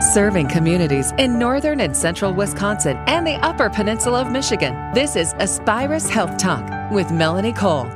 Serving 0.00 0.48
communities 0.48 1.12
in 1.18 1.38
northern 1.38 1.78
and 1.80 1.94
central 1.94 2.32
Wisconsin 2.32 2.96
and 3.06 3.26
the 3.26 3.34
upper 3.44 3.68
peninsula 3.68 4.22
of 4.22 4.32
Michigan. 4.32 4.74
This 4.94 5.14
is 5.14 5.34
Aspirus 5.34 6.08
Health 6.08 6.38
Talk 6.38 6.90
with 6.90 7.10
Melanie 7.10 7.52
Cole. 7.52 7.86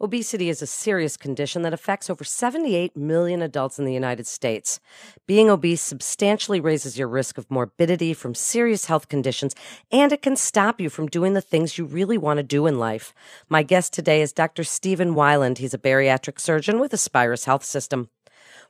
Obesity 0.00 0.48
is 0.48 0.62
a 0.62 0.66
serious 0.66 1.18
condition 1.18 1.60
that 1.62 1.74
affects 1.74 2.08
over 2.08 2.24
78 2.24 2.96
million 2.96 3.42
adults 3.42 3.78
in 3.78 3.84
the 3.84 3.92
United 3.92 4.26
States. 4.26 4.80
Being 5.26 5.50
obese 5.50 5.82
substantially 5.82 6.60
raises 6.60 6.98
your 6.98 7.08
risk 7.08 7.36
of 7.36 7.50
morbidity 7.50 8.14
from 8.14 8.34
serious 8.34 8.86
health 8.86 9.10
conditions, 9.10 9.54
and 9.90 10.14
it 10.14 10.22
can 10.22 10.34
stop 10.34 10.80
you 10.80 10.88
from 10.88 11.08
doing 11.08 11.34
the 11.34 11.42
things 11.42 11.76
you 11.76 11.84
really 11.84 12.16
want 12.16 12.38
to 12.38 12.42
do 12.42 12.66
in 12.66 12.78
life. 12.78 13.12
My 13.50 13.62
guest 13.62 13.92
today 13.92 14.22
is 14.22 14.32
Dr. 14.32 14.64
Stephen 14.64 15.14
Weiland. 15.14 15.58
He's 15.58 15.74
a 15.74 15.78
bariatric 15.78 16.40
surgeon 16.40 16.80
with 16.80 16.94
Aspirus 16.94 17.44
Health 17.44 17.64
System. 17.64 18.08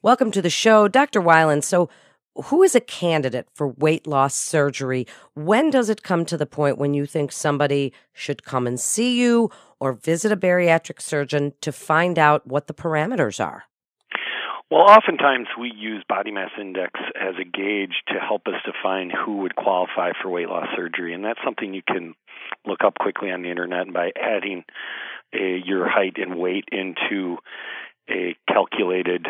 Welcome 0.03 0.33
to 0.33 0.43
the 0.43 0.51
show, 0.51 0.89
Dr. 0.89 1.23
Weiland. 1.23 1.63
So, 1.63 1.89
who 2.35 2.63
is 2.63 2.75
a 2.75 2.81
candidate 2.81 3.49
for 3.55 3.69
weight 3.69 4.07
loss 4.07 4.35
surgery? 4.35 5.07
When 5.35 5.71
does 5.71 5.89
it 5.89 6.03
come 6.03 6.25
to 6.27 6.37
the 6.37 6.47
point 6.47 6.79
when 6.79 6.95
you 6.95 7.07
think 7.07 7.33
somebody 7.33 7.93
should 8.13 8.45
come 8.45 8.67
and 8.67 8.79
see 8.81 9.21
you 9.21 9.51
or 9.81 9.93
visit 9.93 10.33
a 10.33 10.37
bariatric 10.37 11.01
surgeon 11.01 11.53
to 11.61 11.73
find 11.73 12.19
out 12.19 12.47
what 12.47 12.67
the 12.67 12.75
parameters 12.75 13.45
are? 13.45 13.65
Well, 14.71 14.89
oftentimes 14.89 15.49
we 15.61 15.71
use 15.77 16.03
body 16.09 16.31
mass 16.31 16.49
index 16.59 16.99
as 17.15 17.35
a 17.39 17.45
gauge 17.45 17.93
to 18.09 18.15
help 18.15 18.47
us 18.47 18.55
define 18.65 19.11
who 19.11 19.39
would 19.39 19.55
qualify 19.55 20.13
for 20.23 20.31
weight 20.31 20.49
loss 20.49 20.69
surgery, 20.75 21.13
and 21.13 21.23
that's 21.23 21.41
something 21.45 21.75
you 21.75 21.83
can 21.87 22.15
look 22.67 22.83
up 22.83 22.95
quickly 22.99 23.31
on 23.31 23.43
the 23.43 23.51
internet 23.51 23.93
by 23.93 24.13
adding 24.19 24.65
a, 25.35 25.61
your 25.63 25.87
height 25.87 26.17
and 26.17 26.39
weight 26.39 26.65
into 26.73 27.37
a 28.09 28.35
calculated 28.49 29.27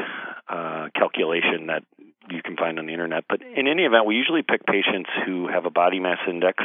uh, 0.49 0.89
calculation 0.95 1.67
that 1.67 1.83
you 2.31 2.43
can 2.43 2.57
find 2.57 2.79
on 2.79 2.87
the 2.87 2.93
internet. 2.93 3.25
But 3.29 3.43
in 3.43 3.67
any 3.67 3.83
event, 3.85 4.07
we 4.07 4.17
usually 4.17 4.43
pick 4.43 4.65
patients 4.67 5.11
who 5.27 5.49
have 5.49 5.65
a 5.67 5.71
body 5.71 6.01
mass 6.01 6.19
index 6.29 6.63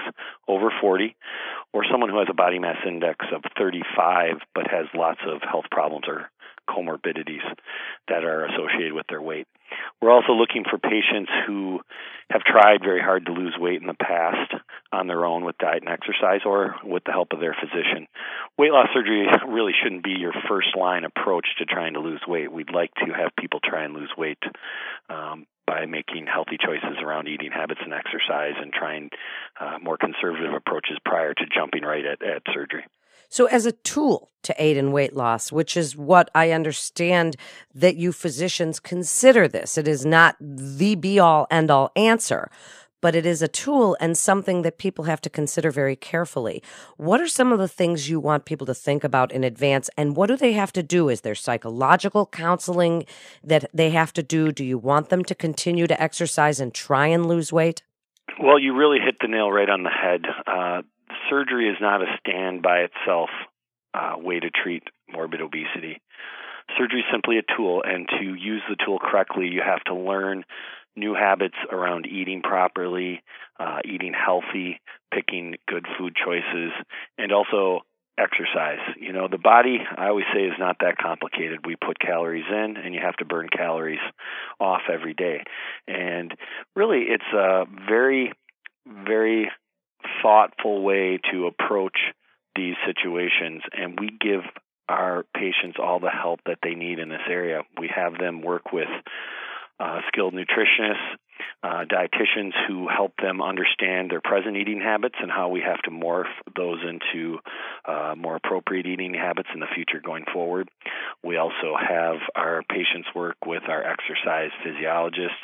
over 0.47 0.71
40 0.81 1.15
or 1.73 1.83
someone 1.89 2.09
who 2.09 2.19
has 2.19 2.27
a 2.29 2.33
body 2.33 2.59
mass 2.59 2.77
index 2.85 3.25
of 3.33 3.43
35 3.57 4.37
but 4.53 4.67
has 4.69 4.85
lots 4.93 5.19
of 5.27 5.41
health 5.41 5.65
problems 5.71 6.05
or 6.07 6.29
comorbidities 6.67 7.43
that 8.07 8.23
are 8.23 8.45
associated 8.45 8.93
with 8.93 9.07
their 9.07 9.21
weight. 9.21 9.47
We're 10.01 10.11
also 10.11 10.33
looking 10.33 10.63
for 10.69 10.77
patients 10.77 11.31
who 11.45 11.81
have 12.29 12.41
tried 12.41 12.81
very 12.83 13.01
hard 13.01 13.25
to 13.25 13.31
lose 13.31 13.55
weight 13.57 13.81
in 13.81 13.87
the 13.87 13.93
past 13.93 14.53
on 14.91 15.07
their 15.07 15.25
own 15.25 15.45
with 15.45 15.57
diet 15.57 15.83
and 15.83 15.89
exercise 15.89 16.41
or 16.45 16.75
with 16.83 17.03
the 17.05 17.11
help 17.11 17.29
of 17.31 17.39
their 17.39 17.55
physician. 17.59 18.07
Weight 18.57 18.71
loss 18.71 18.87
surgery 18.93 19.27
really 19.47 19.73
shouldn't 19.81 20.03
be 20.03 20.15
your 20.19 20.33
first 20.47 20.75
line 20.77 21.03
approach 21.03 21.47
to 21.57 21.65
trying 21.65 21.93
to 21.93 21.99
lose 21.99 22.21
weight. 22.27 22.51
We'd 22.51 22.73
like 22.73 22.93
to 22.95 23.13
have 23.13 23.35
people 23.37 23.59
try 23.63 23.83
and 23.83 23.93
lose 23.93 24.11
weight 24.17 24.41
um, 25.09 25.45
by 25.65 25.85
making 25.85 26.27
healthy 26.27 26.57
choices 26.57 26.97
around 27.03 27.27
eating 27.27 27.51
habits 27.51 27.81
and 27.83 27.93
exercise 27.93 28.55
and 28.59 28.71
trying 28.73 29.09
uh, 29.59 29.77
more 29.81 29.97
conservative 29.97 30.53
approaches 30.53 30.97
prior 31.05 31.33
to 31.33 31.45
jumping 31.53 31.83
right 31.83 32.05
at, 32.05 32.21
at 32.23 32.41
surgery. 32.53 32.83
So, 33.29 33.45
as 33.45 33.65
a 33.65 33.71
tool 33.71 34.31
to 34.43 34.55
aid 34.57 34.77
in 34.77 34.91
weight 34.91 35.15
loss, 35.15 35.51
which 35.51 35.75
is 35.75 35.95
what 35.95 36.29
I 36.33 36.51
understand 36.51 37.35
that 37.75 37.97
you 37.97 38.11
physicians 38.11 38.79
consider 38.79 39.47
this, 39.47 39.77
it 39.77 39.87
is 39.87 40.05
not 40.05 40.35
the 40.39 40.95
be 40.95 41.19
all 41.19 41.47
end 41.51 41.69
all 41.69 41.91
answer, 41.95 42.49
but 43.01 43.15
it 43.15 43.25
is 43.25 43.41
a 43.41 43.47
tool 43.47 43.95
and 43.99 44.17
something 44.17 44.61
that 44.61 44.77
people 44.77 45.05
have 45.05 45.21
to 45.21 45.29
consider 45.29 45.71
very 45.71 45.95
carefully. 45.95 46.63
What 46.97 47.21
are 47.21 47.27
some 47.27 47.51
of 47.51 47.59
the 47.59 47.67
things 47.67 48.09
you 48.09 48.19
want 48.19 48.45
people 48.45 48.65
to 48.67 48.73
think 48.73 49.03
about 49.03 49.31
in 49.31 49.43
advance, 49.43 49.89
and 49.97 50.15
what 50.15 50.27
do 50.27 50.37
they 50.37 50.53
have 50.53 50.71
to 50.73 50.83
do? 50.83 51.09
Is 51.09 51.21
there 51.21 51.35
psychological 51.35 52.25
counseling 52.25 53.05
that 53.43 53.69
they 53.73 53.91
have 53.91 54.13
to 54.13 54.23
do? 54.23 54.51
Do 54.51 54.63
you 54.63 54.77
want 54.77 55.09
them 55.09 55.23
to 55.25 55.35
continue 55.35 55.87
to 55.87 56.01
exercise 56.01 56.59
and 56.59 56.73
try 56.73 57.07
and 57.07 57.25
lose 57.25 57.51
weight? 57.53 57.83
Well, 58.39 58.59
you 58.59 58.75
really 58.75 58.99
hit 58.99 59.15
the 59.21 59.27
nail 59.27 59.51
right 59.51 59.69
on 59.69 59.83
the 59.83 59.89
head. 59.89 60.25
Uh, 60.45 60.81
surgery 61.29 61.69
is 61.69 61.77
not 61.81 62.01
a 62.01 62.05
stand 62.19 62.61
by 62.61 62.87
itself 62.87 63.29
uh, 63.93 64.15
way 64.17 64.39
to 64.39 64.49
treat 64.49 64.83
morbid 65.11 65.41
obesity. 65.41 66.01
Surgery 66.77 66.99
is 66.99 67.05
simply 67.11 67.37
a 67.37 67.55
tool, 67.55 67.81
and 67.85 68.07
to 68.19 68.25
use 68.35 68.61
the 68.69 68.75
tool 68.85 68.99
correctly, 68.99 69.47
you 69.47 69.61
have 69.65 69.83
to 69.85 69.95
learn 69.95 70.43
new 70.95 71.13
habits 71.13 71.55
around 71.71 72.05
eating 72.05 72.41
properly, 72.41 73.21
uh, 73.59 73.79
eating 73.85 74.13
healthy, 74.13 74.81
picking 75.13 75.55
good 75.67 75.85
food 75.97 76.13
choices, 76.15 76.71
and 77.17 77.31
also 77.31 77.81
exercise. 78.17 78.79
You 78.99 79.13
know, 79.13 79.27
the 79.29 79.37
body, 79.37 79.77
I 79.95 80.07
always 80.07 80.25
say, 80.33 80.41
is 80.41 80.55
not 80.59 80.77
that 80.81 80.97
complicated. 80.97 81.65
We 81.65 81.75
put 81.75 81.99
calories 81.99 82.45
in, 82.49 82.75
and 82.77 82.93
you 82.93 82.99
have 83.01 83.15
to 83.17 83.25
burn 83.25 83.47
calories 83.55 83.99
off 84.59 84.81
every 84.91 85.13
day. 85.13 85.43
And 85.87 86.33
really, 86.75 87.05
it's 87.07 87.31
a 87.33 87.65
very, 87.87 88.33
very 88.85 89.51
thoughtful 90.21 90.81
way 90.81 91.19
to 91.31 91.47
approach 91.47 91.97
these 92.55 92.75
situations, 92.85 93.61
and 93.71 93.99
we 93.99 94.09
give 94.19 94.41
our 94.89 95.25
patients 95.35 95.77
all 95.81 95.99
the 95.99 96.09
help 96.09 96.39
that 96.45 96.59
they 96.63 96.73
need 96.73 96.99
in 96.99 97.09
this 97.09 97.21
area. 97.29 97.61
We 97.79 97.89
have 97.93 98.17
them 98.17 98.41
work 98.41 98.71
with 98.71 98.87
uh, 99.79 99.99
skilled 100.07 100.33
nutritionists, 100.33 101.17
uh, 101.63 101.85
dietitians 101.85 102.53
who 102.67 102.87
help 102.87 103.13
them 103.21 103.41
understand 103.41 104.11
their 104.11 104.21
present 104.21 104.55
eating 104.55 104.79
habits 104.79 105.15
and 105.21 105.31
how 105.31 105.49
we 105.49 105.61
have 105.61 105.81
to 105.83 105.91
morph 105.91 106.31
those 106.55 106.79
into 106.83 107.39
uh, 107.85 108.15
more 108.17 108.35
appropriate 108.35 108.85
eating 108.85 109.13
habits 109.13 109.49
in 109.53 109.59
the 109.59 109.67
future 109.73 109.99
going 110.03 110.25
forward. 110.31 110.69
We 111.23 111.37
also 111.37 111.75
have 111.77 112.17
our 112.35 112.63
patients 112.69 113.09
work 113.15 113.37
with 113.45 113.63
our 113.67 113.83
exercise 113.83 114.51
physiologists, 114.63 115.37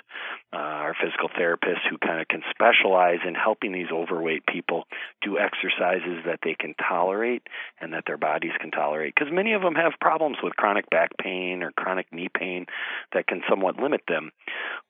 uh, 0.54 0.58
our 0.58 0.96
physical 1.02 1.30
therapists 1.30 1.84
who 1.90 1.98
kind 1.98 2.22
of 2.22 2.28
can 2.28 2.44
specialize 2.52 3.20
in 3.28 3.36
helping 3.36 3.72
these 3.72 3.92
overweight 3.92 4.46
people 4.46 4.86
do 5.22 5.38
exercises 5.40 6.24
that 6.26 6.40
they 6.44 6.56
can 6.58 6.76
tolerate 6.76 7.44
and 7.82 7.94
that 7.94 8.04
their 8.06 8.18
bodies 8.18 8.52
can 8.60 8.72
tolerate. 8.72 9.14
Because 9.16 9.34
many 9.34 9.54
of 9.54 9.62
them 9.62 9.76
have 9.76 9.94
problems 10.00 10.38
with 10.44 10.56
chronic 10.56 10.90
back 10.90 11.10
pain 11.18 11.64
or 11.64 11.72
chronic 11.72 12.08
knee 12.12 12.30
pain 12.30 12.66
that 13.14 13.28
can 13.28 13.42
somewhat 13.50 13.78
limit 13.78 14.02
them. 14.08 14.32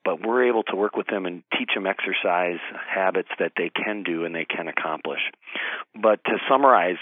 But 0.04 0.22
we're 0.26 0.48
able 0.50 0.64
to 0.64 0.76
work 0.76 0.96
with 0.96 1.03
them 1.08 1.26
and 1.26 1.44
teach 1.58 1.72
them 1.76 1.86
exercise 1.88 2.60
habits 2.88 3.30
that 3.40 3.54
they 3.58 3.70
can 3.70 4.04
do 4.04 4.26
and 4.26 4.34
they 4.34 4.46
can 4.46 4.68
accomplish. 4.68 5.22
But 6.00 6.24
to 6.26 6.38
summarize, 6.50 6.98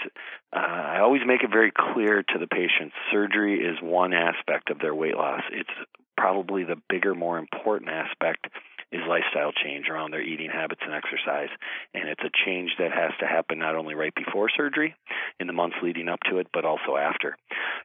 uh, 0.52 0.58
I 0.58 1.00
always 1.00 1.22
make 1.26 1.42
it 1.42 1.50
very 1.50 1.72
clear 1.74 2.22
to 2.22 2.38
the 2.38 2.46
patients 2.46 2.94
surgery 3.10 3.60
is 3.60 3.76
one 3.80 4.12
aspect 4.12 4.70
of 4.70 4.78
their 4.78 4.94
weight 4.94 5.16
loss. 5.16 5.42
It's 5.50 5.70
probably 6.16 6.64
the 6.64 6.76
bigger, 6.88 7.14
more 7.14 7.38
important 7.38 7.90
aspect 7.90 8.46
is 8.92 9.00
lifestyle 9.08 9.52
change 9.52 9.88
around 9.88 10.10
their 10.10 10.20
eating 10.20 10.50
habits 10.50 10.82
and 10.84 10.92
exercise. 10.94 11.48
And 11.94 12.08
it's 12.08 12.20
a 12.22 12.30
change 12.44 12.72
that 12.78 12.92
has 12.92 13.12
to 13.20 13.26
happen 13.26 13.58
not 13.58 13.74
only 13.74 13.94
right 13.94 14.14
before 14.14 14.50
surgery, 14.54 14.94
in 15.40 15.46
the 15.46 15.52
months 15.52 15.76
leading 15.82 16.08
up 16.08 16.20
to 16.30 16.38
it, 16.38 16.48
but 16.52 16.64
also 16.64 16.96
after. 16.96 17.36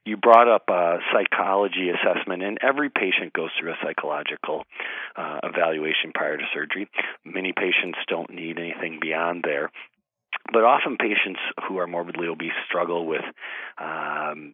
You 0.07 0.15
brought 0.15 0.47
up 0.47 0.69
a 0.69 0.99
psychology 1.11 1.89
assessment, 1.89 2.41
and 2.41 2.57
every 2.61 2.89
patient 2.89 3.33
goes 3.33 3.49
through 3.59 3.71
a 3.71 3.77
psychological 3.83 4.63
uh, 5.17 5.39
evaluation 5.43 6.13
prior 6.15 6.37
to 6.37 6.43
surgery. 6.53 6.87
Many 7.25 7.51
patients 7.51 7.97
don't 8.07 8.29
need 8.29 8.57
anything 8.57 8.99
beyond 9.01 9.43
there 9.43 9.69
but 10.53 10.63
often 10.63 10.95
patients 10.97 11.39
who 11.67 11.77
are 11.77 11.87
morbidly 11.87 12.27
obese 12.27 12.51
struggle 12.65 13.05
with 13.05 13.23
um, 13.77 14.53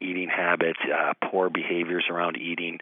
eating 0.00 0.28
habits, 0.28 0.78
uh, 0.84 1.12
poor 1.30 1.50
behaviors 1.50 2.04
around 2.10 2.36
eating, 2.36 2.78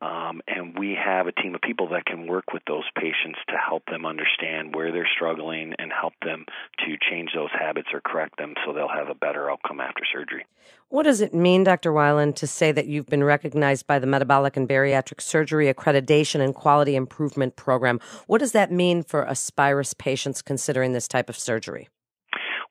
um, 0.00 0.40
and 0.46 0.78
we 0.78 0.94
have 0.94 1.26
a 1.26 1.32
team 1.32 1.54
of 1.54 1.60
people 1.60 1.88
that 1.90 2.04
can 2.04 2.26
work 2.26 2.52
with 2.52 2.62
those 2.66 2.84
patients 2.96 3.38
to 3.48 3.56
help 3.56 3.84
them 3.86 4.04
understand 4.04 4.74
where 4.74 4.92
they're 4.92 5.08
struggling 5.14 5.74
and 5.78 5.92
help 5.92 6.14
them 6.24 6.44
to 6.78 6.96
change 7.10 7.30
those 7.34 7.50
habits 7.52 7.88
or 7.92 8.00
correct 8.00 8.36
them 8.38 8.54
so 8.64 8.72
they'll 8.72 8.88
have 8.88 9.08
a 9.08 9.14
better 9.14 9.50
outcome 9.50 9.80
after 9.80 10.02
surgery. 10.12 10.44
What 10.88 11.04
does 11.04 11.20
it 11.20 11.32
mean, 11.32 11.64
Dr. 11.64 11.92
Weiland, 11.92 12.34
to 12.36 12.46
say 12.46 12.70
that 12.72 12.86
you've 12.86 13.06
been 13.06 13.24
recognized 13.24 13.86
by 13.86 13.98
the 13.98 14.06
Metabolic 14.06 14.56
and 14.56 14.68
Bariatric 14.68 15.20
Surgery 15.20 15.72
Accreditation 15.72 16.40
and 16.40 16.54
Quality 16.54 16.96
Improvement 16.96 17.56
Program? 17.56 17.98
What 18.26 18.38
does 18.38 18.52
that 18.52 18.70
mean 18.70 19.02
for 19.02 19.26
Aspirus 19.26 19.94
patients 19.94 20.42
considering 20.42 20.92
this 20.92 21.08
type 21.08 21.28
of 21.28 21.38
surgery? 21.38 21.88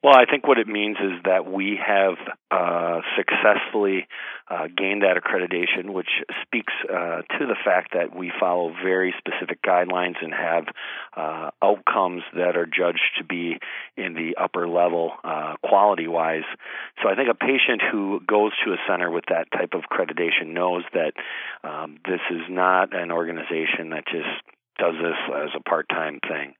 Well, 0.04 0.16
I 0.16 0.26
think 0.26 0.48
what 0.48 0.58
it 0.58 0.68
means 0.68 0.98
is 0.98 1.22
that 1.26 1.46
we 1.46 1.78
have 1.78 2.16
uh, 2.50 3.02
successfully 3.16 4.08
uh, 4.50 4.66
gained 4.76 5.04
that 5.04 5.16
accreditation, 5.16 5.94
which 5.94 6.10
speaks 6.42 6.74
uh, 6.90 7.22
to 7.38 7.46
the 7.46 7.56
fact 7.64 7.94
that 7.94 8.16
we 8.16 8.32
follow 8.40 8.74
very 8.84 9.14
specific 9.20 9.62
guidelines 9.62 10.16
and 10.20 10.34
have 10.34 10.66
uh, 11.16 11.52
outcomes 11.62 12.24
that 12.34 12.58
are 12.58 12.66
judged 12.66 13.12
to 13.20 13.24
be 13.24 13.60
in 13.96 14.16
the 14.16 14.42
upper 14.42 14.68
level 14.68 15.12
uh, 15.24 15.54
quality 15.64 16.08
wise. 16.08 16.50
So 17.04 17.10
I 17.10 17.14
think 17.14 17.30
a 17.30 17.36
patient 17.36 17.84
who 17.92 18.22
goes 18.26 18.54
to 18.66 18.74
a 18.74 18.78
center 18.90 19.12
with 19.12 19.26
that 19.30 19.52
type 19.52 19.74
of 19.74 19.82
accreditation 19.82 20.48
knows 20.48 20.84
that 20.94 21.14
um, 21.64 22.00
this 22.06 22.22
is 22.32 22.42
not 22.50 22.96
an 22.96 23.12
organization 23.12 23.92
that 23.92 24.06
just 24.08 24.42
does 24.82 24.96
this 25.00 25.36
as 25.36 25.50
a 25.56 25.62
part 25.70 25.88
time 25.90 26.20
thing. 26.28 26.56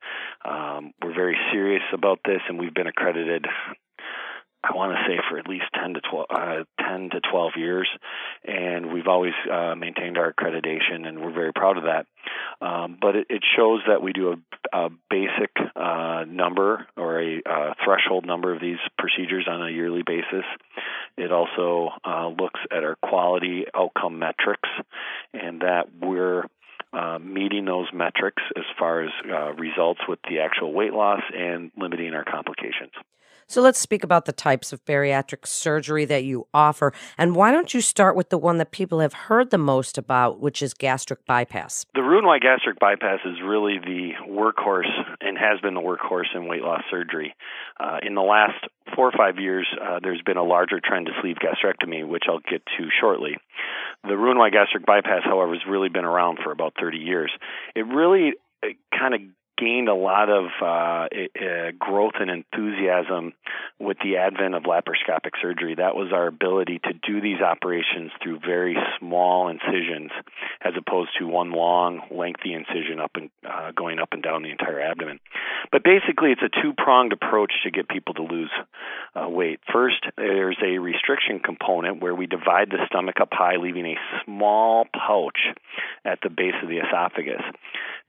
Um, 0.46 0.94
we're 1.02 1.16
very 1.16 1.38
serious 1.52 1.82
about 1.92 2.20
this, 2.24 2.42
and 2.48 2.60
we've 2.60 2.74
been 2.74 2.88
accredited. 2.88 3.48
I 4.64 4.76
want 4.76 4.94
to 4.94 5.04
say 5.08 5.20
for 5.28 5.40
at 5.40 5.48
least 5.48 5.66
10 5.74 5.96
to 5.96 6.02
12, 6.02 6.26
uh, 6.30 6.64
10 6.88 7.10
to 7.14 7.22
12 7.32 7.54
years, 7.58 7.90
and 8.46 8.94
we've 8.94 9.08
always 9.08 9.34
uh, 9.52 9.74
maintained 9.74 10.20
our 10.20 10.32
accreditation, 10.32 11.08
and 11.08 11.20
we're 11.20 11.34
very 11.34 11.52
proud 11.52 11.78
of 11.78 11.86
that. 11.86 12.06
Um, 12.64 12.96
but 13.02 13.16
it, 13.16 13.28
it, 13.32 13.42
shows 13.58 13.82
that 13.88 14.04
we 14.04 14.14
do 14.14 14.34
a, 14.34 14.78
a 14.86 14.90
basic 15.10 15.50
uh, 15.76 16.26
number 16.28 16.86
or 16.96 17.20
a 17.20 17.42
uh, 17.44 17.74
threshold 17.84 18.28
number 18.28 18.54
of 18.54 18.62
these 18.62 18.78
procedures 19.00 19.48
on 19.50 19.68
a 19.68 19.72
yearly 19.72 20.04
basis. 20.06 20.46
It 21.18 21.32
also 21.32 21.90
uh, 22.06 22.28
looks 22.28 22.60
at 22.72 22.84
our 22.84 22.98
quality 23.04 23.66
outcome 23.74 24.20
metrics 24.20 24.70
and 25.34 25.62
that 25.62 25.88
we're 26.00 26.44
uh, 26.94 27.20
meeting 27.20 27.66
those 27.66 27.88
metrics 27.94 28.44
as 28.56 28.64
far 28.78 29.02
as 29.02 29.12
uh, 29.30 29.54
results 29.54 30.02
with 30.08 30.20
the 30.30 30.40
actual 30.40 30.74
weight 30.74 30.94
loss 30.94 31.22
and 31.36 31.72
limiting 31.78 32.14
our 32.14 32.26
complications. 32.26 32.92
So 33.52 33.62
let's 33.62 33.80
speak 33.80 34.06
about 34.06 34.24
the 34.24 34.32
types 34.32 34.72
of 34.72 34.86
bariatric 34.86 35.46
surgery 35.46 36.06
that 36.06 36.24
you 36.24 36.48
offer. 36.54 36.94
And 37.18 37.36
why 37.36 37.52
don't 37.52 37.74
you 37.74 37.82
start 37.82 38.16
with 38.16 38.30
the 38.30 38.38
one 38.38 38.60
that 38.60 38.72
people 38.72 39.02
have 39.02 39.12
heard 39.12 39.50
the 39.50 39.58
most 39.58 39.98
about, 39.98 40.40
which 40.40 40.62
is 40.62 40.74
gastric 40.74 41.26
bypass? 41.26 41.86
The 41.94 42.02
Roux-en-Y 42.02 42.40
gastric 42.40 42.80
bypass 42.80 43.20
is 43.26 43.42
really 43.46 43.78
the 43.78 44.12
workhorse 44.26 44.88
and 45.20 45.38
has 45.38 45.60
been 45.60 45.74
the 45.74 45.82
workhorse 45.82 46.34
in 46.34 46.48
weight 46.48 46.62
loss 46.62 46.84
surgery. 46.90 47.36
Uh, 47.78 47.98
in 48.04 48.16
the 48.16 48.22
last 48.22 48.64
four 48.96 49.10
or 49.10 49.12
five 49.18 49.38
years, 49.38 49.68
uh, 49.84 50.00
there's 50.02 50.22
been 50.22 50.38
a 50.38 50.46
larger 50.46 50.80
trend 50.80 51.08
to 51.08 51.12
sleeve 51.22 51.36
gastrectomy, 51.36 52.08
which 52.08 52.24
I'll 52.30 52.40
get 52.40 52.64
to 52.78 52.88
shortly. 53.02 53.36
The 54.08 54.16
Roux-en-Y 54.16 54.50
gastric 54.52 54.86
bypass, 54.86 55.24
however, 55.26 55.52
has 55.56 55.64
really 55.70 55.90
been 55.90 56.06
around 56.06 56.40
for 56.42 56.54
about 56.54 56.76
30 56.80 57.00
years. 57.00 57.34
It 57.76 57.86
really 57.86 58.32
kind 58.98 59.14
of 59.14 59.22
gained 59.62 59.88
a 59.88 59.94
lot 59.94 60.30
of 60.30 60.46
uh, 60.60 60.66
uh, 60.66 61.72
growth 61.78 62.14
and 62.20 62.32
enthusiasm 62.32 63.34
with 63.80 63.98
the 64.04 64.18
advent 64.18 64.56
of 64.56 64.64
laparoscopic 64.64 65.34
surgery. 65.40 65.76
That 65.76 65.96
was 65.96 66.12
our 66.12 66.28
ability 66.28 66.80
to 66.86 66.94
do 66.94 67.22
these 67.22 67.42
operations 67.42 68.12
through 68.24 68.40
very 68.40 68.76
small 69.00 69.50
incisions, 69.50 70.12
as 70.62 70.74
opposed 70.78 71.12
to 71.20 71.28
one 71.28 71.52
long, 71.52 72.02
lengthy 72.10 72.54
incision 72.54 73.00
up 73.00 73.12
and 73.16 73.30
uh, 73.48 73.72
going 73.72 74.00
up 74.00 74.10
and 74.14 74.24
down 74.24 74.42
the 74.42 74.50
entire 74.50 74.82
abdomen. 74.82 75.20
But 75.72 75.84
basically, 75.84 76.32
it's 76.32 76.42
a 76.42 76.62
two-pronged 76.62 77.14
approach 77.14 77.54
to 77.64 77.72
get 77.72 77.88
people 77.88 78.16
to 78.16 78.24
lose 78.24 78.52
uh, 79.16 79.30
weight. 79.30 79.60
First, 79.72 80.04
there's 80.18 80.58
a 80.66 80.80
restriction 80.80 81.40
component 81.40 82.02
where 82.02 82.16
we 82.16 82.26
divide 82.26 82.72
the 82.72 82.84
stomach 82.88 83.16
up 83.22 83.30
high, 83.32 83.58
leaving 83.58 83.86
a 83.86 83.96
small 84.26 84.86
pouch 84.92 85.38
at 86.04 86.20
the 86.24 86.30
base 86.30 86.56
of 86.64 86.70
the 86.70 86.78
esophagus. 86.78 87.42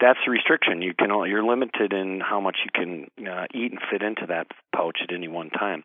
That's 0.02 0.19
the 0.26 0.32
restriction. 0.32 0.82
You 0.82 0.94
can 0.99 1.10
you're 1.31 1.44
limited 1.46 1.93
in 1.93 2.20
how 2.20 2.40
much 2.40 2.56
you 2.64 2.70
can 2.75 3.06
uh, 3.25 3.46
eat 3.54 3.70
and 3.70 3.81
fit 3.88 4.02
into 4.02 4.26
that 4.26 4.49
pouch 4.75 4.99
at 5.00 5.14
any 5.14 5.28
one 5.28 5.50
time. 5.50 5.84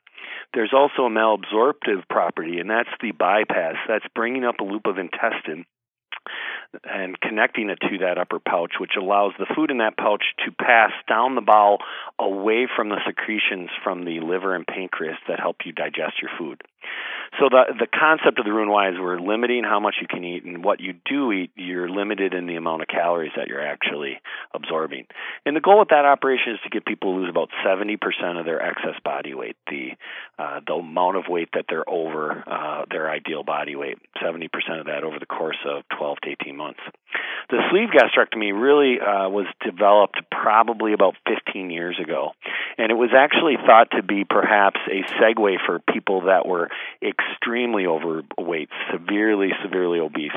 There's 0.56 0.74
also 0.74 1.06
a 1.06 1.10
malabsorptive 1.10 2.10
property, 2.10 2.58
and 2.60 2.68
that's 2.68 2.90
the 3.00 3.12
bypass. 3.12 3.76
That's 3.88 4.06
bringing 4.16 4.44
up 4.44 4.56
a 4.60 4.64
loop 4.64 4.88
of 4.88 4.98
intestine 4.98 5.66
and 6.84 7.20
connecting 7.22 7.70
it 7.70 7.80
to 7.82 8.00
that 8.00 8.18
upper 8.18 8.40
pouch, 8.40 8.74
which 8.80 8.98
allows 9.00 9.34
the 9.38 9.46
food 9.56 9.70
in 9.72 9.78
that 9.78 9.98
pouch 9.98 10.24
to 10.46 10.52
pass 10.52 10.92
down 11.08 11.36
the 11.36 11.42
bowel 11.42 11.78
away 12.20 12.68
from 12.74 12.90
the 12.90 13.00
secretions 13.06 13.70
from 13.84 14.04
the 14.04 14.20
liver 14.20 14.56
and 14.56 14.66
pancreas 14.66 15.18
that 15.28 15.40
help 15.40 15.58
you 15.64 15.72
digest 15.72 16.22
your 16.22 16.32
food. 16.38 16.62
So 17.40 17.50
the 17.50 17.74
the 17.78 17.88
concept 17.88 18.40
of 18.40 18.46
the 18.46 18.54
Roux-en-Y 18.54 18.90
is 18.90 18.96
we're 19.00 19.20
limiting 19.20 19.64
how 19.64 19.80
much 19.80 19.96
you 20.02 20.08
can 20.08 20.24
eat, 20.24 20.44
and 20.44 20.64
what 20.64 20.80
you 20.80 20.94
do 21.06 21.32
eat, 21.32 21.52
you're 21.56 21.90
limited 21.90 22.34
in 22.34 22.48
the 22.48 22.56
amount 22.56 22.82
of 22.82 22.88
calories 22.88 23.32
that 23.36 23.48
you're 23.48 23.66
actually 23.66 24.20
absorbing. 24.54 25.06
And 25.46 25.56
the 25.56 25.62
goal 25.62 25.80
with 25.80 25.90
that 25.90 26.06
operation 26.06 26.54
is 26.54 26.60
to 26.64 26.70
get 26.70 26.86
people 26.86 27.14
to 27.14 27.20
lose 27.20 27.30
about 27.30 27.50
70% 27.66 27.98
of 28.40 28.46
their 28.46 28.62
excess 28.62 28.96
body 29.04 29.34
weight, 29.34 29.58
the 29.70 29.92
uh, 30.40 30.62
the 30.66 30.74
amount 30.74 31.18
of 31.18 31.26
weight 31.28 31.50
that 31.54 31.66
they're 31.70 31.88
over 31.88 32.44
uh, 32.48 32.86
their 32.90 33.10
ideal 33.10 33.44
body 33.44 33.76
weight, 33.76 33.98
70% 34.24 34.48
of 34.80 34.86
that 34.86 35.04
over 35.04 35.20
the 35.20 35.26
course 35.26 35.58
of 35.66 35.84
12 35.98 36.18
to 36.24 36.30
18 36.42 36.56
months. 36.56 36.80
The 37.50 37.60
sleeve 37.72 37.90
gastrectomy 37.90 38.52
really 38.52 39.00
uh, 39.00 39.30
was 39.30 39.46
developed 39.64 40.20
probably 40.32 40.94
about 40.94 41.16
15 41.28 41.70
years 41.70 41.98
ago, 42.02 42.32
and 42.78 42.92
it 42.92 42.96
was 42.96 43.12
actually 43.16 43.56
thought 43.66 43.92
to 43.92 44.04
be 44.04 44.24
perhaps 44.24 44.80
a 44.90 45.04
segue 45.22 45.58
for 45.66 45.80
people 45.94 46.26
that 46.26 46.46
were 46.46 46.70
extremely 47.02 47.86
overweight, 47.86 48.70
severely, 48.92 49.50
severely 49.64 50.00
obese, 50.00 50.32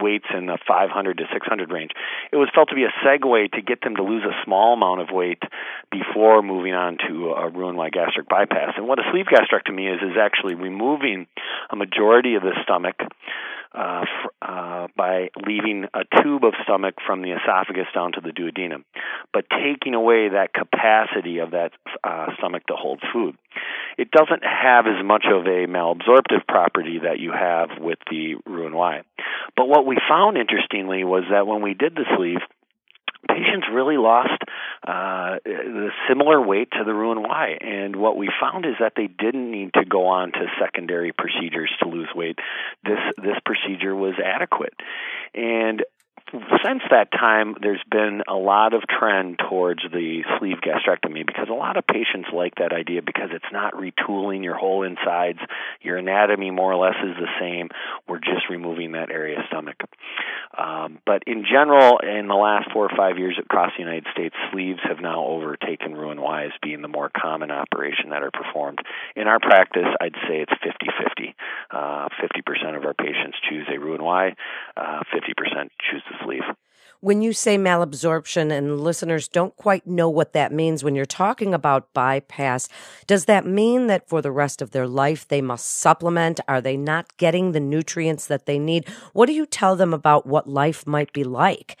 weights 0.00 0.26
in 0.34 0.46
the 0.46 0.58
500 0.66 1.18
to 1.18 1.24
600 1.32 1.70
range. 1.70 1.90
It 2.32 2.36
was 2.36 2.48
felt 2.54 2.68
to 2.70 2.74
be 2.74 2.84
a 2.84 2.92
segue 3.04 3.52
to 3.52 3.62
get 3.62 3.82
them 3.82 3.96
to 3.96 4.02
lose 4.02 4.24
a 4.24 4.34
small 4.44 4.74
amount 4.74 5.00
of 5.00 5.08
weight 5.10 5.42
before 5.90 6.42
moving 6.42 6.74
on 6.74 6.98
to 7.08 7.30
a 7.30 7.48
Roux-en-Y 7.48 7.90
gastric 7.90 8.28
bypass. 8.28 8.74
And 8.76 8.88
what 8.88 8.98
a 8.98 9.02
sleeve 9.12 9.26
gastrectomy 9.26 9.92
is 9.92 10.00
is 10.02 10.16
actually 10.20 10.54
removing 10.54 11.26
a 11.70 11.76
majority 11.76 12.34
of 12.34 12.42
the 12.42 12.52
stomach 12.62 12.96
uh, 13.74 14.04
uh, 14.40 14.86
by 14.96 15.30
leaving 15.46 15.86
a 15.94 16.04
tube 16.22 16.44
of 16.44 16.54
stomach 16.62 16.94
from 17.06 17.22
the 17.22 17.32
esophagus 17.32 17.86
down 17.94 18.12
to 18.12 18.20
the 18.20 18.30
duodenum, 18.30 18.84
but 19.32 19.44
taking 19.50 19.94
away 19.94 20.28
that 20.28 20.52
capacity 20.54 21.38
of 21.38 21.50
that 21.52 21.72
uh, 22.04 22.26
stomach 22.38 22.66
to 22.66 22.74
hold 22.76 23.00
food. 23.12 23.36
It 23.96 24.10
doesn't 24.10 24.42
have 24.42 24.86
as 24.86 25.04
much 25.04 25.24
of 25.30 25.46
a 25.46 25.66
malabsorptive 25.66 26.46
property 26.48 27.00
that 27.04 27.18
you 27.20 27.32
have 27.32 27.70
with 27.80 27.98
the 28.10 28.36
Roux-en-Y. 28.46 29.02
But 29.56 29.68
what 29.68 29.86
we 29.86 29.96
found 30.08 30.36
interestingly 30.36 31.04
was 31.04 31.24
that 31.30 31.46
when 31.46 31.62
we 31.62 31.74
did 31.74 31.94
the 31.94 32.04
sleeve, 32.16 32.40
patients 33.28 33.66
really 33.72 33.96
lost 33.96 34.42
uh, 34.86 35.38
the 35.44 35.90
similar 36.08 36.40
weight 36.40 36.70
to 36.72 36.84
the 36.84 36.94
Roux-en-Y. 36.94 37.58
And 37.60 37.96
what 37.96 38.16
we 38.16 38.30
found 38.40 38.66
is 38.66 38.74
that 38.80 38.92
they 38.96 39.06
didn't 39.06 39.50
need 39.50 39.72
to 39.74 39.84
go 39.84 40.06
on 40.06 40.32
to 40.32 40.46
secondary 40.60 41.12
procedures 41.12 41.70
to 41.82 41.88
lose 41.88 42.08
weight. 42.14 42.38
This 42.84 43.00
this 43.16 43.36
procedure 43.44 43.94
was 43.94 44.14
adequate. 44.22 44.74
And 45.34 45.82
since 46.64 46.82
that 46.90 47.12
time, 47.12 47.54
there's 47.60 47.82
been 47.90 48.22
a 48.26 48.34
lot 48.34 48.74
of 48.74 48.82
trend 48.88 49.38
towards 49.38 49.82
the 49.82 50.22
sleeve 50.38 50.56
gastrectomy 50.64 51.24
because 51.24 51.48
a 51.48 51.54
lot 51.54 51.76
of 51.76 51.86
patients 51.86 52.28
like 52.32 52.56
that 52.56 52.72
idea 52.72 53.02
because 53.02 53.30
it's 53.32 53.44
not 53.52 53.74
retooling 53.74 54.42
your 54.42 54.56
whole 54.56 54.82
insides. 54.82 55.38
Your 55.82 55.98
anatomy 55.98 56.50
more 56.50 56.72
or 56.72 56.76
less 56.76 56.96
is 57.04 57.14
the 57.16 57.28
same. 57.38 57.68
We're 58.08 58.18
just 58.18 58.48
removing 58.50 58.92
that 58.92 59.10
area 59.10 59.38
of 59.38 59.44
stomach. 59.46 59.76
Um, 60.64 60.98
but 61.04 61.22
in 61.26 61.44
general, 61.44 61.98
in 61.98 62.26
the 62.26 62.34
last 62.34 62.72
four 62.72 62.86
or 62.86 62.96
five 62.96 63.18
years 63.18 63.38
across 63.38 63.72
the 63.76 63.84
United 63.84 64.06
States, 64.12 64.34
sleeves 64.50 64.80
have 64.88 65.00
now 65.00 65.24
overtaken 65.26 65.94
Roux-en-Y 65.94 66.46
as 66.46 66.52
being 66.62 66.80
the 66.80 66.88
more 66.88 67.10
common 67.14 67.50
operation 67.50 68.10
that 68.10 68.22
are 68.22 68.30
performed. 68.30 68.78
In 69.14 69.28
our 69.28 69.40
practice, 69.40 69.88
I'd 70.00 70.16
say 70.26 70.40
it's 70.40 70.52
50 70.64 70.86
50. 71.04 71.36
Uh, 71.70 72.08
50% 72.16 72.76
of 72.76 72.84
our 72.84 72.94
patients 72.94 73.36
choose 73.48 73.66
a 73.68 73.78
Roux-en-Y, 73.78 74.34
uh, 74.76 75.00
50% 75.12 75.68
choose 75.90 76.02
the 76.08 76.16
sleeve. 76.24 76.48
When 77.04 77.20
you 77.20 77.34
say 77.34 77.58
malabsorption 77.58 78.50
and 78.50 78.80
listeners 78.80 79.28
don't 79.28 79.54
quite 79.56 79.86
know 79.86 80.08
what 80.08 80.32
that 80.32 80.52
means 80.52 80.82
when 80.82 80.94
you're 80.94 81.04
talking 81.04 81.52
about 81.52 81.92
bypass, 81.92 82.66
does 83.06 83.26
that 83.26 83.44
mean 83.44 83.88
that 83.88 84.08
for 84.08 84.22
the 84.22 84.30
rest 84.30 84.62
of 84.62 84.70
their 84.70 84.88
life 84.88 85.28
they 85.28 85.42
must 85.42 85.66
supplement? 85.66 86.40
Are 86.48 86.62
they 86.62 86.78
not 86.78 87.14
getting 87.18 87.52
the 87.52 87.60
nutrients 87.60 88.26
that 88.28 88.46
they 88.46 88.58
need? 88.58 88.88
What 89.12 89.26
do 89.26 89.34
you 89.34 89.44
tell 89.44 89.76
them 89.76 89.92
about 89.92 90.24
what 90.24 90.48
life 90.48 90.86
might 90.86 91.12
be 91.12 91.24
like 91.24 91.76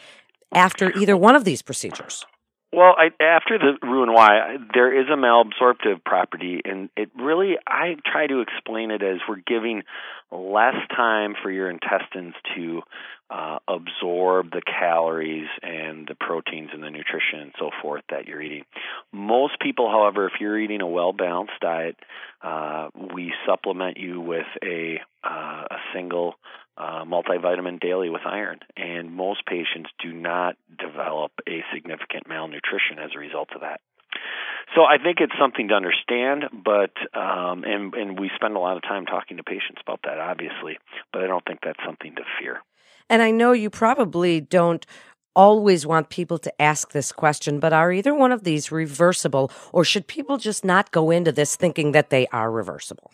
after 0.52 0.92
either 0.92 1.16
one 1.16 1.36
of 1.36 1.44
these 1.44 1.62
procedures? 1.62 2.26
Well, 2.74 2.96
I, 2.98 3.10
after 3.22 3.56
the 3.56 3.86
Roux-en-Y, 3.86 4.56
there 4.74 5.00
is 5.00 5.06
a 5.08 5.16
malabsorptive 5.16 6.02
property, 6.04 6.60
and 6.64 6.88
it 6.96 7.08
really, 7.14 7.56
I 7.68 7.94
try 8.04 8.26
to 8.26 8.40
explain 8.40 8.90
it 8.90 9.00
as 9.00 9.18
we're 9.28 9.42
giving 9.46 9.84
less 10.32 10.74
time 10.90 11.34
for 11.40 11.52
your 11.52 11.70
intestines 11.70 12.34
to 12.56 12.82
uh, 13.30 13.58
absorb 13.68 14.50
the 14.50 14.60
calories 14.60 15.46
and 15.62 16.08
the 16.08 16.16
proteins 16.16 16.70
and 16.72 16.82
the 16.82 16.90
nutrition 16.90 17.40
and 17.42 17.52
so 17.60 17.70
forth 17.80 18.02
that 18.10 18.26
you're 18.26 18.42
eating. 18.42 18.64
Most 19.12 19.60
people, 19.60 19.88
however, 19.88 20.26
if 20.26 20.32
you're 20.40 20.58
eating 20.58 20.80
a 20.80 20.86
well 20.88 21.12
balanced 21.12 21.60
diet, 21.60 21.96
uh, 22.42 22.88
we 23.14 23.32
supplement 23.46 23.98
you 23.98 24.20
with 24.20 24.46
a 24.64 25.00
uh, 25.22 25.64
a 25.70 25.76
single 25.94 26.34
uh, 26.76 27.04
multivitamin 27.04 27.80
daily 27.80 28.10
with 28.10 28.22
iron, 28.26 28.60
and 28.76 29.12
most 29.12 29.46
patients 29.46 29.90
do 30.02 30.12
not 30.12 30.56
develop 30.78 31.32
a 31.48 31.62
significant 31.72 32.28
malnutrition 32.28 32.98
as 32.98 33.10
a 33.14 33.18
result 33.18 33.50
of 33.54 33.60
that. 33.60 33.80
So 34.74 34.82
I 34.82 34.98
think 34.98 35.18
it's 35.20 35.34
something 35.38 35.68
to 35.68 35.74
understand, 35.74 36.44
but 36.64 36.92
um, 37.14 37.64
and 37.64 37.94
and 37.94 38.18
we 38.18 38.30
spend 38.34 38.56
a 38.56 38.58
lot 38.58 38.76
of 38.76 38.82
time 38.82 39.06
talking 39.06 39.36
to 39.36 39.44
patients 39.44 39.80
about 39.82 40.00
that, 40.04 40.18
obviously, 40.18 40.78
but 41.12 41.22
I 41.22 41.26
don't 41.26 41.44
think 41.44 41.60
that's 41.62 41.78
something 41.84 42.14
to 42.16 42.22
fear. 42.40 42.60
And 43.08 43.22
I 43.22 43.30
know 43.30 43.52
you 43.52 43.70
probably 43.70 44.40
don't 44.40 44.84
always 45.36 45.86
want 45.86 46.08
people 46.08 46.38
to 46.38 46.62
ask 46.62 46.92
this 46.92 47.12
question, 47.12 47.60
but 47.60 47.72
are 47.72 47.92
either 47.92 48.14
one 48.14 48.32
of 48.32 48.44
these 48.44 48.72
reversible, 48.72 49.50
or 49.72 49.84
should 49.84 50.06
people 50.06 50.38
just 50.38 50.64
not 50.64 50.90
go 50.90 51.10
into 51.10 51.32
this 51.32 51.56
thinking 51.56 51.92
that 51.92 52.10
they 52.10 52.26
are 52.28 52.50
reversible? 52.50 53.10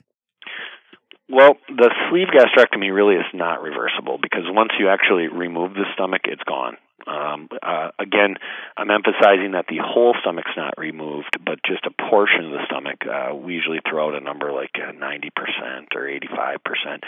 Well, 1.31 1.57
the 1.69 1.91
sleeve 2.11 2.27
gastrectomy 2.35 2.93
really 2.93 3.15
is 3.15 3.27
not 3.33 3.63
reversible 3.63 4.19
because 4.21 4.43
once 4.49 4.71
you 4.81 4.89
actually 4.89 5.29
remove 5.29 5.75
the 5.75 5.85
stomach, 5.95 6.23
it's 6.25 6.43
gone. 6.43 6.77
Um, 7.07 7.49
uh, 7.63 7.91
again, 7.99 8.37
I'm 8.77 8.91
emphasizing 8.91 9.53
that 9.53 9.67
the 9.69 9.79
whole 9.83 10.15
stomach's 10.21 10.53
not 10.57 10.75
removed, 10.79 11.39
but 11.45 11.63
just 11.65 11.87
a 11.87 11.91
portion 12.11 12.47
of 12.47 12.53
the 12.53 12.65
stomach. 12.67 13.07
Uh, 13.07 13.35
we 13.35 13.55
usually 13.55 13.81
throw 13.89 14.09
out 14.09 14.15
a 14.15 14.21
number 14.21 14.53
like 14.53 14.71
uh, 14.77 14.93
90% 14.93 15.31
uh, 15.31 15.99
or 15.99 16.03
85%. 16.03 17.03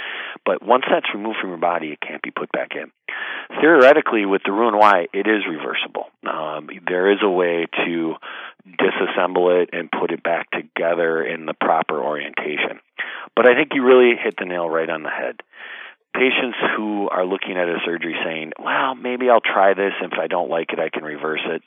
But 0.44 0.62
once 0.62 0.84
that's 0.90 1.06
removed 1.14 1.38
from 1.40 1.50
your 1.50 1.58
body, 1.58 1.92
it 1.92 2.00
can't 2.00 2.22
be 2.22 2.30
put 2.30 2.50
back 2.52 2.72
in. 2.74 2.90
Theoretically, 3.60 4.24
with 4.26 4.42
the 4.44 4.52
Roux-en-Y, 4.52 5.08
it 5.12 5.26
is 5.26 5.42
reversible. 5.48 6.06
Um, 6.26 6.68
there 6.86 7.12
is 7.12 7.18
a 7.22 7.30
way 7.30 7.66
to 7.84 8.14
disassemble 8.66 9.62
it 9.62 9.70
and 9.72 9.90
put 9.90 10.12
it 10.12 10.22
back 10.22 10.50
together 10.50 11.22
in 11.22 11.46
the 11.46 11.54
proper 11.54 12.02
orientation. 12.02 12.80
But 13.34 13.48
I 13.48 13.54
think 13.54 13.70
you 13.74 13.84
really 13.84 14.16
hit 14.16 14.36
the 14.38 14.44
nail 14.44 14.68
right 14.68 14.88
on 14.88 15.02
the 15.02 15.10
head 15.10 15.42
patients 16.14 16.58
who 16.76 17.08
are 17.08 17.24
looking 17.24 17.56
at 17.56 17.68
a 17.68 17.78
surgery 17.84 18.14
saying, 18.24 18.52
well, 18.58 18.94
maybe 18.94 19.28
I'll 19.30 19.40
try 19.40 19.74
this. 19.74 19.92
And 20.00 20.12
if 20.12 20.18
I 20.18 20.26
don't 20.26 20.50
like 20.50 20.72
it, 20.72 20.78
I 20.78 20.88
can 20.88 21.04
reverse 21.04 21.42
it. 21.44 21.62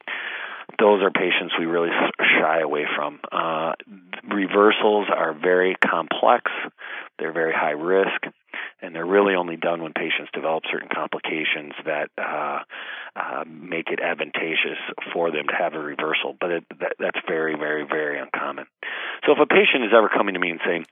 Those 0.79 1.01
are 1.03 1.11
patients 1.11 1.53
we 1.59 1.65
really 1.65 1.91
shy 2.19 2.59
away 2.59 2.85
from. 2.95 3.19
Uh, 3.31 3.73
reversals 4.27 5.07
are 5.15 5.33
very 5.33 5.75
complex, 5.75 6.51
they're 7.19 7.31
very 7.31 7.53
high 7.53 7.77
risk, 7.77 8.25
and 8.81 8.95
they're 8.95 9.05
really 9.05 9.35
only 9.35 9.57
done 9.57 9.83
when 9.83 9.93
patients 9.93 10.31
develop 10.33 10.63
certain 10.71 10.89
complications 10.93 11.73
that 11.85 12.09
uh, 12.17 12.59
uh, 13.15 13.43
make 13.47 13.89
it 13.89 13.99
advantageous 14.01 14.79
for 15.13 15.31
them 15.31 15.47
to 15.47 15.55
have 15.55 15.75
a 15.75 15.79
reversal. 15.79 16.35
But 16.39 16.51
it, 16.51 16.63
that, 16.79 16.95
that's 16.99 17.19
very, 17.27 17.55
very, 17.55 17.85
very 17.85 18.19
uncommon. 18.19 18.65
So 19.25 19.33
if 19.33 19.39
a 19.39 19.45
patient 19.45 19.85
is 19.85 19.91
ever 19.95 20.09
coming 20.09 20.33
to 20.33 20.39
me 20.39 20.49
and 20.49 20.59
saying, 20.65 20.85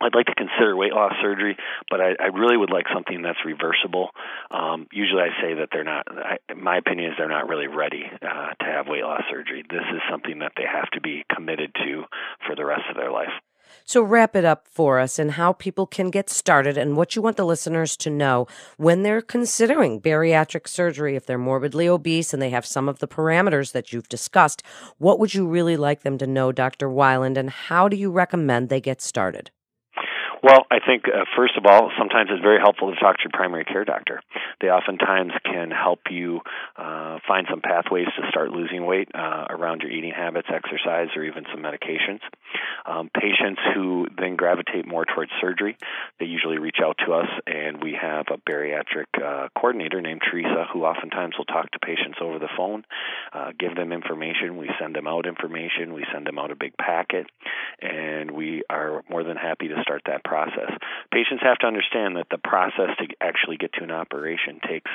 I'd 0.00 0.14
like 0.14 0.26
to 0.26 0.34
consider 0.34 0.76
weight 0.76 0.92
loss 0.92 1.12
surgery, 1.20 1.56
but 1.90 2.00
I, 2.00 2.14
I 2.20 2.26
really 2.26 2.56
would 2.56 2.70
like 2.70 2.86
something 2.92 3.22
that's 3.22 3.38
reversible. 3.44 4.10
Um, 4.50 4.86
usually, 4.92 5.22
I 5.22 5.30
say 5.40 5.54
that 5.54 5.68
they're 5.72 5.84
not. 5.84 6.06
I, 6.10 6.38
my 6.54 6.78
opinion 6.78 7.12
is 7.12 7.16
they're 7.18 7.28
not 7.28 7.48
really 7.48 7.68
ready 7.68 8.04
uh, 8.22 8.50
to 8.60 8.64
have 8.64 8.86
weight 8.88 9.04
loss 9.04 9.22
surgery. 9.30 9.64
This 9.68 9.86
is 9.94 10.00
something 10.10 10.40
that 10.40 10.52
they 10.56 10.64
have 10.70 10.90
to 10.92 11.00
be 11.00 11.24
committed 11.34 11.74
to 11.84 12.04
for 12.46 12.54
the 12.56 12.64
rest 12.64 12.84
of 12.90 12.96
their 12.96 13.10
life. 13.10 13.32
So, 13.86 14.02
wrap 14.02 14.34
it 14.34 14.44
up 14.44 14.66
for 14.66 14.98
us 14.98 15.18
and 15.18 15.32
how 15.32 15.52
people 15.52 15.86
can 15.86 16.10
get 16.10 16.30
started 16.30 16.78
and 16.78 16.96
what 16.96 17.14
you 17.14 17.22
want 17.22 17.36
the 17.36 17.44
listeners 17.44 17.96
to 17.98 18.10
know 18.10 18.46
when 18.76 19.02
they're 19.02 19.20
considering 19.20 20.00
bariatric 20.00 20.66
surgery. 20.68 21.16
If 21.16 21.26
they're 21.26 21.38
morbidly 21.38 21.88
obese 21.88 22.32
and 22.32 22.40
they 22.40 22.50
have 22.50 22.64
some 22.64 22.88
of 22.88 23.00
the 23.00 23.08
parameters 23.08 23.72
that 23.72 23.92
you've 23.92 24.08
discussed, 24.08 24.62
what 24.98 25.18
would 25.18 25.34
you 25.34 25.46
really 25.46 25.76
like 25.76 26.02
them 26.02 26.18
to 26.18 26.26
know, 26.26 26.50
Dr. 26.50 26.88
Weiland, 26.88 27.36
and 27.36 27.50
how 27.50 27.88
do 27.88 27.96
you 27.96 28.10
recommend 28.10 28.68
they 28.68 28.80
get 28.80 29.02
started? 29.02 29.50
Well, 30.44 30.66
I 30.70 30.76
think 30.78 31.04
uh, 31.08 31.24
first 31.34 31.56
of 31.56 31.64
all, 31.64 31.90
sometimes 31.96 32.28
it's 32.30 32.42
very 32.42 32.60
helpful 32.60 32.92
to 32.92 33.00
talk 33.00 33.16
to 33.16 33.22
your 33.24 33.30
primary 33.32 33.64
care 33.64 33.86
doctor. 33.86 34.20
They 34.60 34.66
oftentimes 34.66 35.32
can 35.42 35.70
help 35.70 36.00
you 36.10 36.42
uh, 36.76 37.18
find 37.26 37.46
some 37.48 37.62
pathways 37.62 38.08
to 38.20 38.28
start 38.28 38.50
losing 38.50 38.84
weight 38.84 39.08
uh, 39.14 39.46
around 39.48 39.80
your 39.80 39.90
eating 39.90 40.12
habits, 40.14 40.48
exercise, 40.52 41.08
or 41.16 41.24
even 41.24 41.44
some 41.50 41.62
medications. 41.62 42.20
Patients 43.24 43.60
who 43.74 44.06
then 44.18 44.36
gravitate 44.36 44.86
more 44.86 45.06
towards 45.06 45.30
surgery, 45.40 45.78
they 46.20 46.26
usually 46.26 46.58
reach 46.58 46.76
out 46.84 46.98
to 47.06 47.14
us, 47.14 47.28
and 47.46 47.82
we 47.82 47.96
have 48.00 48.26
a 48.30 48.36
bariatric 48.36 49.06
uh, 49.16 49.48
coordinator 49.56 50.00
named 50.00 50.20
Teresa 50.30 50.66
who 50.72 50.84
oftentimes 50.84 51.34
will 51.38 51.46
talk 51.46 51.70
to 51.70 51.78
patients 51.78 52.18
over 52.20 52.38
the 52.38 52.50
phone, 52.56 52.84
uh, 53.32 53.52
give 53.58 53.74
them 53.76 53.92
information. 53.92 54.58
We 54.58 54.68
send 54.78 54.94
them 54.94 55.06
out 55.06 55.26
information. 55.26 55.94
We 55.94 56.04
send 56.12 56.26
them 56.26 56.38
out 56.38 56.50
a 56.50 56.56
big 56.56 56.76
packet, 56.76 57.26
and 57.80 58.30
we 58.30 58.62
are 58.68 59.02
more 59.08 59.24
than 59.24 59.36
happy 59.36 59.68
to 59.68 59.80
start 59.82 60.02
that 60.06 60.22
process 60.22 60.44
process. 60.44 60.70
Patients 61.12 61.42
have 61.42 61.58
to 61.58 61.66
understand 61.66 62.16
that 62.16 62.26
the 62.30 62.38
process 62.38 62.90
to 62.98 63.06
actually 63.20 63.56
get 63.56 63.72
to 63.74 63.84
an 63.84 63.90
operation 63.90 64.60
takes 64.68 64.90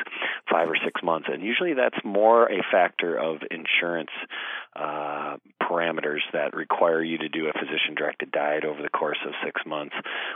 five 0.51 0.69
or 0.69 0.77
six 0.83 1.01
months, 1.03 1.27
and 1.31 1.41
usually 1.41 1.73
that's 1.73 1.97
more 2.03 2.51
a 2.51 2.61
factor 2.71 3.15
of 3.15 3.37
insurance 3.49 4.11
uh, 4.75 5.37
parameters 5.69 6.21
that 6.33 6.53
require 6.53 7.03
you 7.03 7.17
to 7.19 7.29
do 7.29 7.47
a 7.47 7.53
physician 7.53 7.93
directed 7.95 8.31
diet 8.31 8.65
over 8.65 8.81
the 8.81 8.89
course 8.89 9.19
of 9.25 9.33
six 9.45 9.61
months. 9.65 9.95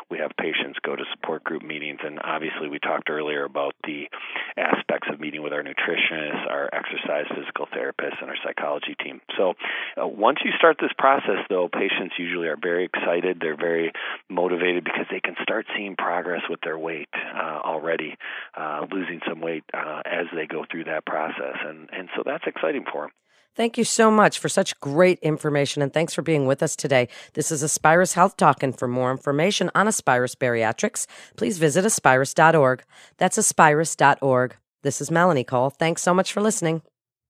We 0.09 0.19
have 0.19 0.31
patients 0.39 0.79
go 0.85 0.95
to 0.95 1.03
support 1.13 1.43
group 1.43 1.63
meetings, 1.63 1.99
and 2.03 2.19
obviously, 2.23 2.69
we 2.69 2.79
talked 2.79 3.09
earlier 3.09 3.43
about 3.43 3.73
the 3.83 4.05
aspects 4.57 5.07
of 5.11 5.19
meeting 5.19 5.41
with 5.41 5.53
our 5.53 5.63
nutritionists, 5.63 6.49
our 6.49 6.69
exercise 6.73 7.25
physical 7.35 7.65
therapists, 7.67 8.21
and 8.21 8.29
our 8.29 8.37
psychology 8.45 8.95
team. 9.03 9.21
So, 9.37 9.53
uh, 9.99 10.07
once 10.07 10.39
you 10.45 10.51
start 10.57 10.77
this 10.79 10.93
process, 10.97 11.41
though, 11.49 11.67
patients 11.67 12.15
usually 12.17 12.47
are 12.47 12.57
very 12.61 12.85
excited. 12.85 13.39
They're 13.39 13.57
very 13.57 13.91
motivated 14.29 14.83
because 14.83 15.07
they 15.09 15.19
can 15.19 15.35
start 15.41 15.65
seeing 15.75 15.95
progress 15.95 16.41
with 16.49 16.61
their 16.61 16.77
weight 16.77 17.09
uh, 17.13 17.59
already, 17.63 18.15
uh, 18.55 18.85
losing 18.91 19.19
some 19.27 19.41
weight 19.41 19.63
uh, 19.73 20.01
as 20.05 20.27
they 20.35 20.45
go 20.45 20.65
through 20.69 20.85
that 20.85 21.05
process, 21.05 21.57
and 21.65 21.89
and 21.91 22.09
so 22.15 22.23
that's 22.25 22.45
exciting 22.45 22.85
for 22.91 23.03
them. 23.03 23.11
Thank 23.55 23.77
you 23.77 23.83
so 23.83 24.09
much 24.09 24.39
for 24.39 24.49
such 24.49 24.79
great 24.79 25.19
information 25.19 25.83
and 25.83 25.93
thanks 25.93 26.13
for 26.13 26.23
being 26.23 26.47
with 26.47 26.63
us 26.63 26.75
today. 26.75 27.07
This 27.33 27.51
is 27.51 27.63
Aspirus 27.63 28.13
Health 28.13 28.35
Talk, 28.35 28.63
and 28.63 28.77
for 28.77 28.87
more 28.87 29.11
information 29.11 29.69
on 29.75 29.87
Aspirus 29.87 30.33
Bariatrics, 30.35 31.05
please 31.37 31.59
visit 31.59 31.85
aspirus.org. 31.85 32.83
That's 33.17 33.37
aspirus.org. 33.37 34.55
This 34.81 35.01
is 35.01 35.11
Melanie 35.11 35.43
Cole. 35.43 35.69
Thanks 35.69 36.01
so 36.01 36.13
much 36.13 36.33
for 36.33 36.41
listening. 36.41 36.81